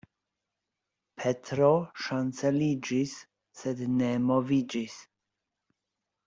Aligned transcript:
Petro 1.23 1.67
ŝanceliĝis, 2.05 3.13
sed 3.61 3.85
ne 4.01 4.09
moviĝis. 4.31 4.99